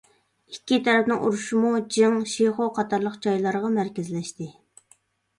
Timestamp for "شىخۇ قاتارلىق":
2.31-3.19